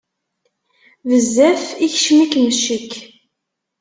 Bezzaf 1.07 1.63
ikeččem-ik 1.85 2.33
ccekk. 2.57 2.93